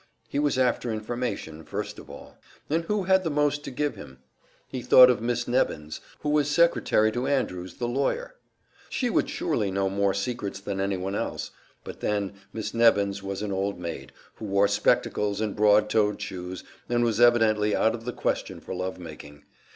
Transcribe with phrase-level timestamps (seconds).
[0.27, 2.39] He was after information, first of all.
[2.71, 4.17] And who had the most to give him?
[4.67, 8.33] He thought of Miss Nebbins, who was secretary to Andrews, the lawyer;
[8.89, 11.51] she would surely know more secrets than anyone else;
[11.83, 16.63] but then, Miss Nebbins was an old maid, who wore spectacles and broad toed shoes,
[16.89, 19.43] and was evidently out of the question for love making.